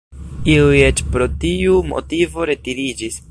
Iuj 0.53 0.79
eĉ 0.85 1.03
pro 1.15 1.27
tiu 1.45 1.77
motivo 1.91 2.51
retiriĝis. 2.53 3.19